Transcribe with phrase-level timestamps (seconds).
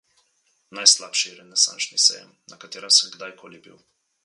[0.77, 3.79] Najslabši Renesančni sejem, na katerem sem kdajkoli bil.